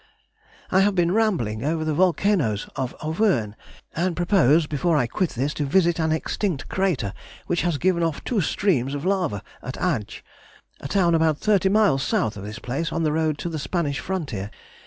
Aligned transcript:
_]I 0.75 0.79
have 0.81 0.95
been 0.95 1.11
rambling 1.11 1.63
over 1.63 1.85
the 1.85 1.93
volcanoes 1.93 2.67
of 2.75 2.95
Auvergne, 3.03 3.53
and 3.95 4.15
propose 4.15 4.65
before 4.65 4.97
I 4.97 5.05
quit 5.05 5.29
this, 5.35 5.53
to 5.53 5.63
visit 5.63 5.99
an 5.99 6.11
extinct 6.11 6.67
crater 6.69 7.13
which 7.45 7.61
has 7.61 7.77
given 7.77 8.01
off 8.01 8.23
two 8.23 8.41
streams 8.41 8.95
of 8.95 9.05
lava 9.05 9.43
at 9.61 9.77
Agde, 9.77 10.23
a 10.79 10.87
town 10.87 11.13
about 11.13 11.37
thirty 11.37 11.69
miles 11.69 12.01
south 12.01 12.35
of 12.35 12.43
this 12.43 12.57
place 12.57 12.91
on 12.91 13.03
the 13.03 13.11
road 13.11 13.37
to 13.37 13.47
the 13.47 13.59
Spanish 13.59 13.99
frontier. 13.99 14.49